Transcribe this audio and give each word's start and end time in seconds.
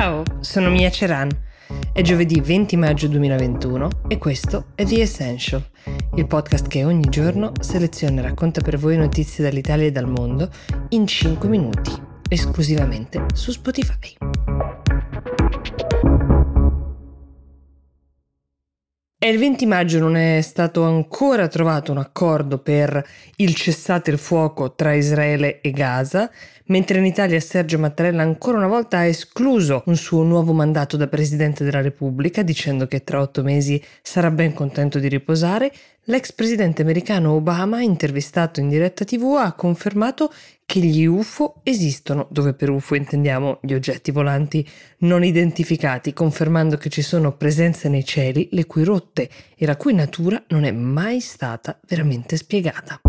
Ciao, 0.00 0.22
sono 0.40 0.70
Mia 0.70 0.90
Ceran. 0.90 1.28
È 1.92 2.00
giovedì 2.00 2.40
20 2.40 2.74
maggio 2.78 3.06
2021 3.06 3.88
e 4.08 4.16
questo 4.16 4.68
è 4.74 4.86
The 4.86 5.02
Essential, 5.02 5.62
il 6.14 6.26
podcast 6.26 6.68
che 6.68 6.86
ogni 6.86 7.06
giorno 7.10 7.52
seleziona 7.60 8.20
e 8.20 8.22
racconta 8.22 8.62
per 8.62 8.78
voi 8.78 8.96
notizie 8.96 9.44
dall'Italia 9.44 9.84
e 9.84 9.92
dal 9.92 10.08
mondo 10.08 10.48
in 10.88 11.06
5 11.06 11.46
minuti, 11.50 11.92
esclusivamente 12.30 13.26
su 13.34 13.50
Spotify. 13.50 14.29
E 19.22 19.28
il 19.28 19.38
20 19.38 19.66
maggio 19.66 19.98
non 19.98 20.16
è 20.16 20.40
stato 20.40 20.82
ancora 20.82 21.46
trovato 21.46 21.92
un 21.92 21.98
accordo 21.98 22.56
per 22.56 23.06
il 23.36 23.54
cessate 23.54 24.10
il 24.10 24.16
fuoco 24.16 24.72
tra 24.72 24.94
Israele 24.94 25.60
e 25.60 25.72
Gaza, 25.72 26.30
mentre 26.68 27.00
in 27.00 27.04
Italia 27.04 27.38
Sergio 27.38 27.78
Mattarella 27.78 28.22
ancora 28.22 28.56
una 28.56 28.66
volta 28.66 28.96
ha 28.96 29.04
escluso 29.04 29.82
un 29.84 29.96
suo 29.96 30.22
nuovo 30.22 30.54
mandato 30.54 30.96
da 30.96 31.06
Presidente 31.06 31.64
della 31.64 31.82
Repubblica, 31.82 32.40
dicendo 32.40 32.86
che 32.86 33.04
tra 33.04 33.20
otto 33.20 33.42
mesi 33.42 33.78
sarà 34.00 34.30
ben 34.30 34.54
contento 34.54 34.98
di 34.98 35.08
riposare, 35.08 35.70
l'ex 36.04 36.32
presidente 36.32 36.80
americano 36.80 37.32
Obama, 37.32 37.82
intervistato 37.82 38.58
in 38.60 38.70
diretta 38.70 39.04
tv, 39.04 39.36
ha 39.38 39.52
confermato 39.52 40.32
che 40.70 40.78
gli 40.78 41.04
UFO 41.04 41.62
esistono, 41.64 42.28
dove 42.30 42.54
per 42.54 42.70
UFO 42.70 42.94
intendiamo 42.94 43.58
gli 43.60 43.74
oggetti 43.74 44.12
volanti 44.12 44.64
non 44.98 45.24
identificati, 45.24 46.12
confermando 46.12 46.76
che 46.76 46.88
ci 46.88 47.02
sono 47.02 47.36
presenze 47.36 47.88
nei 47.88 48.04
cieli 48.04 48.50
le 48.52 48.66
cui 48.66 48.84
rotte 48.84 49.28
e 49.56 49.66
la 49.66 49.76
cui 49.76 49.94
natura 49.94 50.40
non 50.50 50.62
è 50.62 50.70
mai 50.70 51.18
stata 51.18 51.76
veramente 51.88 52.36
spiegata. 52.36 53.00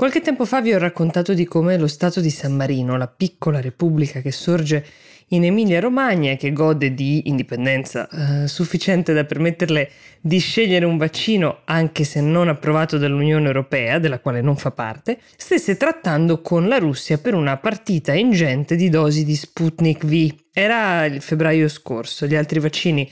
Qualche 0.00 0.22
tempo 0.22 0.46
fa 0.46 0.62
vi 0.62 0.72
ho 0.72 0.78
raccontato 0.78 1.34
di 1.34 1.44
come 1.44 1.76
lo 1.76 1.86
Stato 1.86 2.22
di 2.22 2.30
San 2.30 2.56
Marino, 2.56 2.96
la 2.96 3.06
piccola 3.06 3.60
repubblica 3.60 4.22
che 4.22 4.32
sorge 4.32 4.82
in 5.28 5.44
Emilia-Romagna 5.44 6.30
e 6.30 6.36
che 6.38 6.54
gode 6.54 6.94
di 6.94 7.28
indipendenza 7.28 8.08
eh, 8.08 8.48
sufficiente 8.48 9.12
da 9.12 9.24
permetterle 9.24 9.90
di 10.22 10.38
scegliere 10.38 10.86
un 10.86 10.96
vaccino 10.96 11.58
anche 11.66 12.04
se 12.04 12.22
non 12.22 12.48
approvato 12.48 12.96
dall'Unione 12.96 13.46
Europea, 13.46 13.98
della 13.98 14.20
quale 14.20 14.40
non 14.40 14.56
fa 14.56 14.70
parte, 14.70 15.18
stesse 15.36 15.76
trattando 15.76 16.40
con 16.40 16.66
la 16.66 16.78
Russia 16.78 17.18
per 17.18 17.34
una 17.34 17.58
partita 17.58 18.14
ingente 18.14 18.76
di 18.76 18.88
dosi 18.88 19.22
di 19.22 19.36
Sputnik 19.36 20.06
V. 20.06 20.34
Era 20.50 21.04
il 21.04 21.20
febbraio 21.20 21.68
scorso, 21.68 22.24
gli 22.24 22.36
altri 22.36 22.58
vaccini 22.58 23.06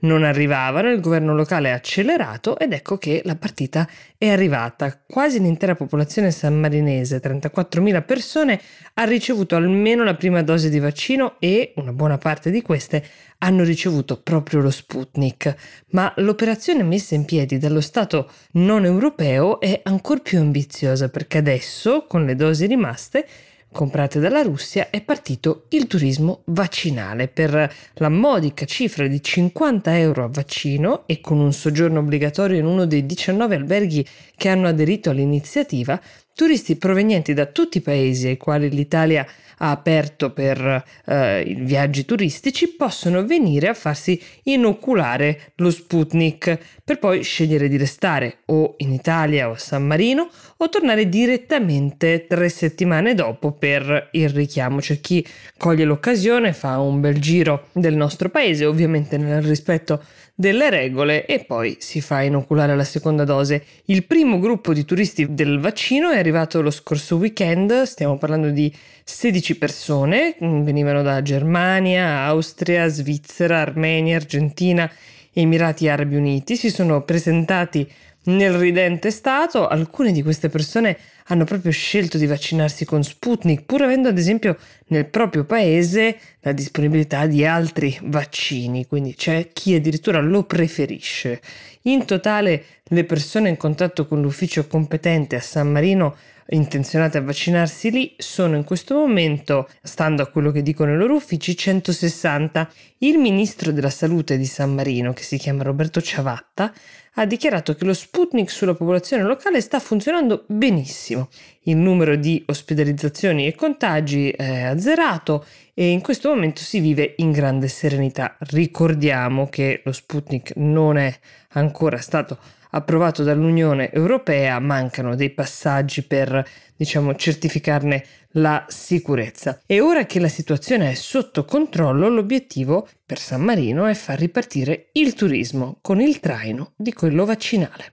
non 0.00 0.24
arrivavano, 0.24 0.90
il 0.90 1.00
governo 1.00 1.34
locale 1.34 1.70
ha 1.70 1.74
accelerato 1.74 2.58
ed 2.58 2.72
ecco 2.72 2.98
che 2.98 3.22
la 3.24 3.36
partita 3.36 3.88
è 4.18 4.28
arrivata. 4.28 5.02
Quasi 5.06 5.40
l'intera 5.40 5.74
popolazione 5.74 6.30
sammarinese, 6.30 7.20
34.000 7.20 8.04
persone, 8.04 8.60
ha 8.94 9.04
ricevuto 9.04 9.56
almeno 9.56 10.04
la 10.04 10.14
prima 10.14 10.42
dose 10.42 10.68
di 10.68 10.78
vaccino 10.78 11.36
e 11.38 11.72
una 11.76 11.92
buona 11.92 12.18
parte 12.18 12.50
di 12.50 12.62
queste 12.62 13.04
hanno 13.38 13.62
ricevuto 13.62 14.20
proprio 14.20 14.60
lo 14.60 14.70
Sputnik. 14.70 15.54
Ma 15.90 16.12
l'operazione 16.16 16.82
messa 16.82 17.14
in 17.14 17.24
piedi 17.24 17.58
dallo 17.58 17.80
Stato 17.80 18.30
non 18.52 18.84
europeo 18.84 19.60
è 19.60 19.80
ancora 19.84 20.20
più 20.20 20.38
ambiziosa 20.38 21.08
perché 21.08 21.38
adesso, 21.38 22.06
con 22.06 22.24
le 22.24 22.36
dosi 22.36 22.66
rimaste, 22.66 23.26
comprate 23.74 24.20
dalla 24.20 24.42
Russia 24.42 24.88
è 24.88 25.02
partito 25.02 25.64
il 25.70 25.88
turismo 25.88 26.42
vaccinale. 26.44 27.26
Per 27.26 27.74
la 27.94 28.08
modica 28.08 28.64
cifra 28.66 29.08
di 29.08 29.20
50 29.20 29.98
euro 29.98 30.22
a 30.22 30.28
vaccino 30.30 31.02
e 31.06 31.20
con 31.20 31.40
un 31.40 31.52
soggiorno 31.52 31.98
obbligatorio 31.98 32.56
in 32.56 32.66
uno 32.66 32.86
dei 32.86 33.04
19 33.04 33.56
alberghi 33.56 34.06
che 34.36 34.48
hanno 34.48 34.68
aderito 34.68 35.10
all'iniziativa, 35.10 36.00
turisti 36.34 36.76
provenienti 36.76 37.32
da 37.32 37.46
tutti 37.46 37.78
i 37.78 37.80
paesi 37.80 38.28
ai 38.28 38.36
quali 38.36 38.68
l'Italia 38.68 39.26
ha 39.58 39.70
aperto 39.70 40.32
per 40.32 40.84
eh, 41.06 41.54
viaggi 41.60 42.04
turistici 42.04 42.68
possono 42.68 43.24
venire 43.24 43.68
a 43.68 43.74
farsi 43.74 44.20
inoculare 44.44 45.52
lo 45.56 45.70
Sputnik 45.70 46.58
per 46.82 46.98
poi 46.98 47.22
scegliere 47.22 47.68
di 47.68 47.76
restare 47.76 48.38
o 48.46 48.74
in 48.78 48.92
Italia 48.92 49.48
o 49.48 49.52
a 49.52 49.58
San 49.58 49.86
Marino 49.86 50.28
o 50.56 50.68
tornare 50.68 51.08
direttamente 51.08 52.26
tre 52.26 52.48
settimane 52.48 53.14
dopo 53.14 53.52
per 53.52 54.08
il 54.12 54.28
richiamo. 54.28 54.78
C'è 54.78 55.00
chi 55.00 55.26
coglie 55.56 55.84
l'occasione, 55.84 56.52
fa 56.52 56.78
un 56.78 57.00
bel 57.00 57.20
giro 57.20 57.68
del 57.72 57.94
nostro 57.94 58.28
paese, 58.28 58.64
ovviamente 58.64 59.16
nel 59.18 59.42
rispetto 59.42 60.02
delle 60.34 60.68
regole 60.68 61.26
e 61.26 61.44
poi 61.44 61.76
si 61.78 62.00
fa 62.00 62.22
inoculare 62.22 62.74
la 62.74 62.84
seconda 62.84 63.24
dose. 63.24 63.64
Il 63.84 64.04
primo 64.04 64.40
gruppo 64.40 64.72
di 64.72 64.84
turisti 64.84 65.32
del 65.32 65.60
vaccino 65.60 66.10
è 66.10 66.18
arrivato 66.18 66.60
lo 66.60 66.70
scorso 66.70 67.16
weekend, 67.16 67.82
stiamo 67.82 68.18
parlando 68.18 68.50
di 68.50 68.74
16 69.04 69.56
persone, 69.56 70.36
venivano 70.40 71.02
da 71.02 71.22
Germania, 71.22 72.24
Austria, 72.24 72.88
Svizzera, 72.88 73.60
Armenia, 73.60 74.16
Argentina, 74.16 74.90
Emirati 75.32 75.88
Arabi 75.88 76.16
Uniti, 76.16 76.56
si 76.56 76.70
sono 76.70 77.02
presentati 77.02 77.88
nel 78.24 78.52
ridente 78.54 79.10
stato, 79.10 79.66
alcune 79.66 80.12
di 80.12 80.22
queste 80.22 80.48
persone 80.48 80.96
hanno 81.26 81.44
proprio 81.44 81.72
scelto 81.72 82.18
di 82.18 82.26
vaccinarsi 82.26 82.84
con 82.84 83.02
Sputnik, 83.02 83.64
pur 83.64 83.82
avendo 83.82 84.08
ad 84.08 84.18
esempio 84.18 84.56
nel 84.88 85.06
proprio 85.06 85.44
paese 85.44 86.16
la 86.40 86.52
disponibilità 86.52 87.26
di 87.26 87.44
altri 87.44 87.98
vaccini, 88.02 88.86
quindi 88.86 89.14
c'è 89.14 89.50
chi 89.52 89.74
addirittura 89.74 90.20
lo 90.20 90.44
preferisce. 90.44 91.40
In 91.82 92.04
totale 92.04 92.64
le 92.84 93.04
persone 93.04 93.48
in 93.48 93.56
contatto 93.56 94.06
con 94.06 94.20
l'ufficio 94.20 94.66
competente 94.66 95.36
a 95.36 95.40
San 95.40 95.70
Marino 95.70 96.16
intenzionate 96.48 97.18
a 97.18 97.22
vaccinarsi 97.22 97.90
lì 97.90 98.14
sono 98.18 98.56
in 98.56 98.64
questo 98.64 98.94
momento, 98.94 99.68
stando 99.82 100.22
a 100.22 100.26
quello 100.26 100.50
che 100.50 100.62
dicono 100.62 100.92
i 100.92 100.96
loro 100.96 101.14
uffici, 101.14 101.56
160. 101.56 102.70
Il 102.98 103.18
ministro 103.18 103.72
della 103.72 103.90
salute 103.90 104.36
di 104.36 104.46
San 104.46 104.74
Marino, 104.74 105.12
che 105.12 105.22
si 105.22 105.38
chiama 105.38 105.62
Roberto 105.62 106.00
Ciavatta, 106.00 106.72
ha 107.16 107.26
dichiarato 107.26 107.74
che 107.74 107.84
lo 107.84 107.94
Sputnik 107.94 108.50
sulla 108.50 108.74
popolazione 108.74 109.22
locale 109.22 109.60
sta 109.60 109.78
funzionando 109.78 110.44
benissimo. 110.48 111.28
Il 111.62 111.76
numero 111.76 112.16
di 112.16 112.42
ospedalizzazioni 112.46 113.46
e 113.46 113.54
contagi 113.54 114.30
è 114.30 114.62
azzerato 114.62 115.46
e 115.74 115.90
in 115.90 116.00
questo 116.00 116.30
momento 116.30 116.60
si 116.60 116.80
vive 116.80 117.14
in 117.18 117.30
grande 117.30 117.68
serenità. 117.68 118.36
Ricordiamo 118.40 119.48
che 119.48 119.82
lo 119.84 119.92
Sputnik 119.92 120.54
non 120.56 120.96
è 120.96 121.16
ancora 121.50 121.98
stato 121.98 122.38
approvato 122.74 123.22
dall'Unione 123.22 123.92
Europea, 123.92 124.58
mancano 124.58 125.14
dei 125.14 125.30
passaggi 125.30 126.02
per, 126.02 126.44
diciamo, 126.76 127.14
certificarne 127.14 128.04
la 128.32 128.64
sicurezza. 128.68 129.60
E 129.64 129.80
ora 129.80 130.06
che 130.06 130.18
la 130.18 130.28
situazione 130.28 130.90
è 130.90 130.94
sotto 130.94 131.44
controllo, 131.44 132.08
l'obiettivo 132.08 132.88
per 133.06 133.18
San 133.18 133.42
Marino 133.42 133.86
è 133.86 133.94
far 133.94 134.18
ripartire 134.18 134.88
il 134.92 135.14
turismo 135.14 135.78
con 135.80 136.00
il 136.00 136.18
traino 136.20 136.72
di 136.76 136.92
quello 136.92 137.24
vaccinale. 137.24 137.92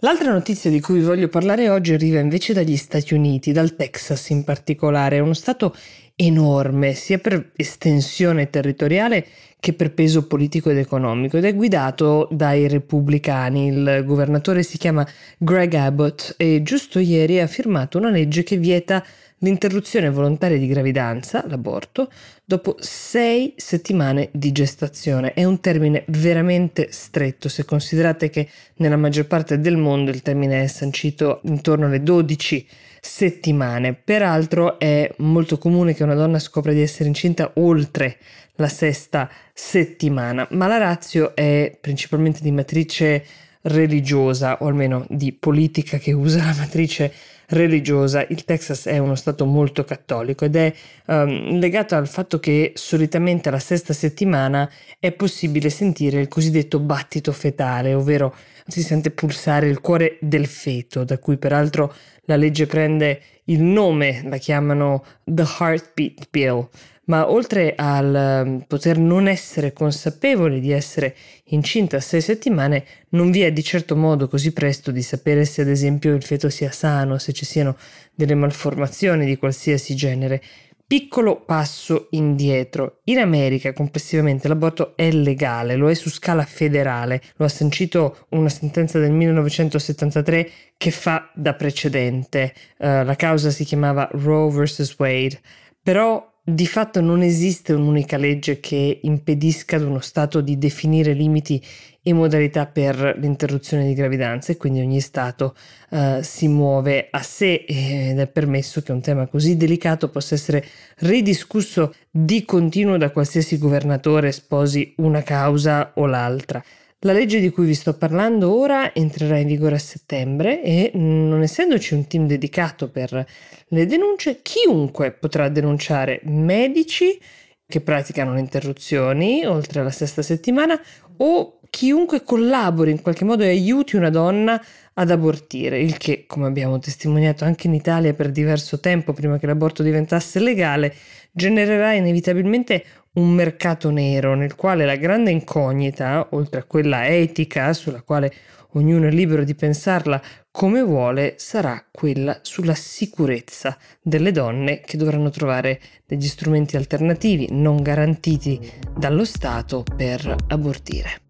L'altra 0.00 0.30
notizia 0.30 0.70
di 0.70 0.80
cui 0.80 1.00
voglio 1.00 1.26
parlare 1.26 1.68
oggi 1.70 1.92
arriva 1.92 2.20
invece 2.20 2.52
dagli 2.52 2.76
Stati 2.76 3.14
Uniti, 3.14 3.50
dal 3.50 3.74
Texas 3.74 4.28
in 4.28 4.44
particolare, 4.44 5.18
uno 5.18 5.34
stato 5.34 5.74
enorme 6.20 6.94
sia 6.94 7.18
per 7.18 7.52
estensione 7.54 8.50
territoriale 8.50 9.24
che 9.60 9.72
per 9.72 9.92
peso 9.92 10.26
politico 10.26 10.70
ed 10.70 10.78
economico 10.78 11.36
ed 11.36 11.44
è 11.44 11.54
guidato 11.54 12.28
dai 12.32 12.66
repubblicani. 12.66 13.68
Il 13.68 14.02
governatore 14.04 14.64
si 14.64 14.78
chiama 14.78 15.06
Greg 15.36 15.74
Abbott 15.74 16.34
e 16.36 16.62
giusto 16.62 16.98
ieri 16.98 17.40
ha 17.40 17.46
firmato 17.46 17.98
una 17.98 18.10
legge 18.10 18.42
che 18.42 18.56
vieta 18.56 19.04
l'interruzione 19.38 20.10
volontaria 20.10 20.58
di 20.58 20.66
gravidanza, 20.66 21.44
l'aborto, 21.46 22.10
dopo 22.44 22.76
sei 22.78 23.54
settimane 23.56 24.30
di 24.32 24.52
gestazione. 24.52 25.32
È 25.32 25.44
un 25.44 25.60
termine 25.60 26.04
veramente 26.08 26.88
stretto 26.90 27.48
se 27.48 27.64
considerate 27.64 28.30
che 28.30 28.48
nella 28.76 28.96
maggior 28.96 29.26
parte 29.26 29.60
del 29.60 29.76
mondo 29.76 30.10
il 30.10 30.22
termine 30.22 30.62
è 30.62 30.66
sancito 30.66 31.40
intorno 31.44 31.86
alle 31.86 32.02
12 32.02 32.66
settimane. 33.00 33.94
Peraltro 33.94 34.78
è 34.78 35.12
molto 35.18 35.58
comune 35.58 35.94
che 35.94 36.02
una 36.02 36.14
donna 36.14 36.38
scopra 36.38 36.72
di 36.72 36.80
essere 36.80 37.08
incinta 37.08 37.52
oltre 37.54 38.16
la 38.56 38.68
sesta 38.68 39.30
settimana, 39.52 40.46
ma 40.50 40.66
la 40.66 40.78
razio 40.78 41.36
è 41.36 41.76
principalmente 41.80 42.40
di 42.42 42.50
matrice 42.50 43.24
religiosa 43.62 44.58
o 44.60 44.66
almeno 44.66 45.06
di 45.08 45.32
politica 45.32 45.98
che 45.98 46.12
usa 46.12 46.44
la 46.44 46.54
matrice 46.56 47.02
religiosa. 47.04 47.37
Il 47.50 48.44
Texas 48.44 48.86
è 48.86 48.98
uno 48.98 49.14
stato 49.14 49.46
molto 49.46 49.82
cattolico 49.84 50.44
ed 50.44 50.56
è 50.56 50.72
um, 51.06 51.58
legato 51.58 51.94
al 51.94 52.06
fatto 52.06 52.38
che 52.38 52.72
solitamente 52.74 53.48
alla 53.48 53.58
sesta 53.58 53.94
settimana 53.94 54.70
è 54.98 55.12
possibile 55.12 55.70
sentire 55.70 56.20
il 56.20 56.28
cosiddetto 56.28 56.78
battito 56.78 57.32
fetale, 57.32 57.94
ovvero 57.94 58.34
si 58.66 58.82
sente 58.82 59.10
pulsare 59.10 59.68
il 59.68 59.80
cuore 59.80 60.18
del 60.20 60.46
feto, 60.46 61.04
da 61.04 61.18
cui 61.18 61.38
peraltro 61.38 61.94
la 62.24 62.36
legge 62.36 62.66
prende 62.66 63.22
il 63.48 63.62
nome, 63.62 64.22
la 64.24 64.36
chiamano 64.38 65.04
The 65.24 65.44
Heartbeat 65.58 66.28
Bill. 66.30 66.68
Ma 67.08 67.30
oltre 67.30 67.74
al 67.74 68.14
ehm, 68.14 68.64
poter 68.66 68.98
non 68.98 69.28
essere 69.28 69.72
consapevole 69.72 70.60
di 70.60 70.72
essere 70.72 71.16
incinta 71.44 71.96
a 71.96 72.00
sei 72.00 72.20
settimane, 72.20 72.84
non 73.10 73.30
vi 73.30 73.40
è 73.40 73.50
di 73.50 73.62
certo 73.62 73.96
modo 73.96 74.28
così 74.28 74.52
presto 74.52 74.90
di 74.90 75.00
sapere 75.00 75.46
se 75.46 75.62
ad 75.62 75.68
esempio 75.68 76.14
il 76.14 76.22
feto 76.22 76.50
sia 76.50 76.70
sano, 76.70 77.16
se 77.16 77.32
ci 77.32 77.46
siano 77.46 77.76
delle 78.14 78.34
malformazioni 78.34 79.24
di 79.24 79.38
qualsiasi 79.38 79.94
genere. 79.94 80.42
Piccolo 80.88 81.42
passo 81.42 82.06
indietro. 82.12 83.00
In 83.04 83.18
America 83.18 83.74
complessivamente 83.74 84.48
l'aborto 84.48 84.96
è 84.96 85.10
legale, 85.10 85.76
lo 85.76 85.90
è 85.90 85.92
su 85.92 86.08
scala 86.08 86.46
federale, 86.46 87.20
lo 87.36 87.44
ha 87.44 87.48
sancito 87.50 88.24
una 88.30 88.48
sentenza 88.48 88.98
del 88.98 89.12
1973 89.12 90.50
che 90.78 90.90
fa 90.90 91.30
da 91.34 91.52
precedente. 91.52 92.54
Uh, 92.78 93.04
la 93.04 93.16
causa 93.16 93.50
si 93.50 93.66
chiamava 93.66 94.08
Roe 94.12 94.50
vs. 94.50 94.94
Wade, 94.98 95.38
però 95.82 96.27
di 96.50 96.66
fatto 96.66 97.02
non 97.02 97.20
esiste 97.20 97.74
un'unica 97.74 98.16
legge 98.16 98.58
che 98.58 99.00
impedisca 99.02 99.76
ad 99.76 99.82
uno 99.82 100.00
Stato 100.00 100.40
di 100.40 100.56
definire 100.56 101.12
limiti 101.12 101.62
e 102.02 102.14
modalità 102.14 102.64
per 102.64 103.18
l'interruzione 103.20 103.84
di 103.84 103.92
gravidanza 103.92 104.50
e 104.50 104.56
quindi 104.56 104.80
ogni 104.80 105.00
Stato 105.00 105.54
uh, 105.90 106.22
si 106.22 106.48
muove 106.48 107.08
a 107.10 107.20
sé 107.20 107.66
ed 107.68 108.18
è 108.18 108.26
permesso 108.28 108.80
che 108.80 108.92
un 108.92 109.02
tema 109.02 109.26
così 109.26 109.58
delicato 109.58 110.08
possa 110.08 110.36
essere 110.36 110.64
ridiscusso 111.00 111.94
di 112.10 112.46
continuo 112.46 112.96
da 112.96 113.10
qualsiasi 113.10 113.58
governatore 113.58 114.32
sposi 114.32 114.94
una 114.96 115.22
causa 115.22 115.92
o 115.96 116.06
l'altra. 116.06 116.64
La 117.02 117.12
legge 117.12 117.38
di 117.38 117.50
cui 117.50 117.64
vi 117.64 117.74
sto 117.74 117.96
parlando 117.96 118.52
ora 118.52 118.92
entrerà 118.92 119.38
in 119.38 119.46
vigore 119.46 119.76
a 119.76 119.78
settembre 119.78 120.64
e 120.64 120.90
non 120.94 121.42
essendoci 121.42 121.94
un 121.94 122.08
team 122.08 122.26
dedicato 122.26 122.90
per 122.90 123.24
le 123.68 123.86
denunce, 123.86 124.40
chiunque 124.42 125.12
potrà 125.12 125.48
denunciare 125.48 126.18
medici 126.24 127.16
che 127.64 127.80
praticano 127.82 128.32
le 128.32 128.40
interruzioni 128.40 129.46
oltre 129.46 129.78
alla 129.78 129.92
sesta 129.92 130.22
settimana 130.22 130.76
o 131.18 131.60
chiunque 131.70 132.24
collabori 132.24 132.90
in 132.90 133.00
qualche 133.00 133.24
modo 133.24 133.44
e 133.44 133.48
aiuti 133.48 133.94
una 133.94 134.10
donna 134.10 134.60
ad 134.94 135.10
abortire, 135.12 135.78
il 135.78 135.98
che, 135.98 136.24
come 136.26 136.48
abbiamo 136.48 136.80
testimoniato 136.80 137.44
anche 137.44 137.68
in 137.68 137.74
Italia 137.74 138.12
per 138.12 138.32
diverso 138.32 138.80
tempo 138.80 139.12
prima 139.12 139.38
che 139.38 139.46
l'aborto 139.46 139.84
diventasse 139.84 140.40
legale, 140.40 140.92
genererà 141.30 141.92
inevitabilmente 141.92 142.84
un 143.18 143.30
mercato 143.30 143.90
nero 143.90 144.34
nel 144.34 144.54
quale 144.54 144.84
la 144.84 144.96
grande 144.96 145.30
incognita, 145.30 146.28
oltre 146.30 146.60
a 146.60 146.64
quella 146.64 147.06
etica 147.06 147.72
sulla 147.72 148.02
quale 148.02 148.32
ognuno 148.72 149.06
è 149.06 149.10
libero 149.10 149.44
di 149.44 149.54
pensarla 149.54 150.20
come 150.50 150.82
vuole, 150.82 151.34
sarà 151.36 151.84
quella 151.90 152.38
sulla 152.42 152.74
sicurezza 152.74 153.76
delle 154.00 154.32
donne 154.32 154.80
che 154.80 154.96
dovranno 154.96 155.30
trovare 155.30 155.80
degli 156.06 156.26
strumenti 156.26 156.76
alternativi 156.76 157.48
non 157.50 157.82
garantiti 157.82 158.60
dallo 158.96 159.24
Stato 159.24 159.84
per 159.96 160.34
abortire. 160.48 161.22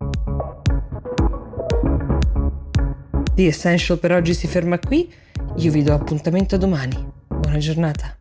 The 3.34 3.46
Essential 3.46 3.98
per 3.98 4.12
oggi 4.12 4.34
si 4.34 4.46
ferma 4.46 4.78
qui, 4.78 5.12
io 5.56 5.70
vi 5.70 5.82
do 5.82 5.94
appuntamento 5.94 6.56
domani. 6.56 7.06
Buona 7.28 7.58
giornata. 7.58 8.17